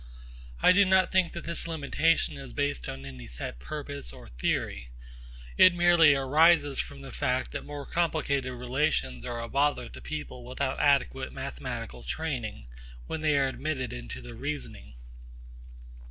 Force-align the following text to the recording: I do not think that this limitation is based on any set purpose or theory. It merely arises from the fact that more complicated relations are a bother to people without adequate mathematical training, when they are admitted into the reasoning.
I 0.63 0.71
do 0.71 0.83
not 0.83 1.11
think 1.11 1.33
that 1.33 1.43
this 1.43 1.67
limitation 1.67 2.35
is 2.35 2.53
based 2.53 2.89
on 2.89 3.05
any 3.05 3.27
set 3.27 3.59
purpose 3.59 4.11
or 4.11 4.29
theory. 4.29 4.89
It 5.57 5.75
merely 5.75 6.15
arises 6.15 6.79
from 6.79 7.01
the 7.01 7.11
fact 7.11 7.51
that 7.51 7.67
more 7.67 7.85
complicated 7.85 8.51
relations 8.51 9.25
are 9.27 9.39
a 9.39 9.47
bother 9.47 9.89
to 9.89 10.01
people 10.01 10.43
without 10.43 10.79
adequate 10.79 11.31
mathematical 11.31 12.01
training, 12.01 12.65
when 13.05 13.21
they 13.21 13.37
are 13.37 13.47
admitted 13.47 13.93
into 13.93 14.21
the 14.21 14.33
reasoning. 14.33 14.95